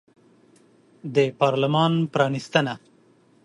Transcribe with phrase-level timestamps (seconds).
[1.15, 2.73] د پارلمان پرانیستنه